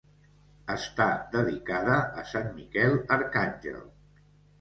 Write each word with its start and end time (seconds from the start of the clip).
Està 0.75 1.05
dedicada 1.35 1.97
a 2.21 2.23
sant 2.31 2.49
Miquel 2.61 2.97
Arcàngel. 3.17 3.77